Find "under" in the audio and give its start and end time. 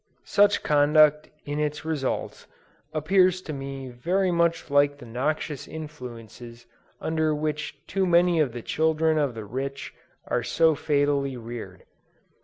6.99-7.35